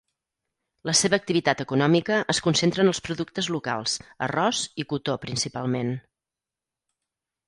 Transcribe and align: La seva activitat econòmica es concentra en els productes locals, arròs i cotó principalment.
La 0.89 0.93
seva 0.99 1.17
activitat 1.23 1.59
econòmica 1.65 2.15
es 2.33 2.39
concentra 2.47 2.83
en 2.85 2.89
els 2.91 3.01
productes 3.07 3.49
locals, 3.57 3.97
arròs 4.29 4.63
i 4.85 4.87
cotó 4.95 5.19
principalment. 5.27 5.93